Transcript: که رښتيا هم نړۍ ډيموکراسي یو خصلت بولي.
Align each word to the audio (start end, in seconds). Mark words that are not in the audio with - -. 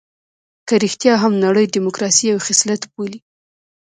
که 0.67 0.75
رښتيا 0.83 1.13
هم 1.23 1.33
نړۍ 1.45 1.65
ډيموکراسي 1.75 2.23
یو 2.31 2.39
خصلت 2.45 2.81
بولي. 2.93 3.19